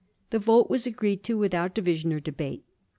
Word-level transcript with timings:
The 0.31 0.39
vote 0.39 0.67
was 0.67 0.87
agreed 0.87 1.21
to 1.25 1.37
without 1.37 1.75
division 1.75 2.11
or 2.11 2.19
debate. 2.19 2.65